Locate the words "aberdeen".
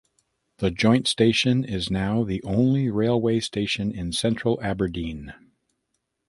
4.59-5.35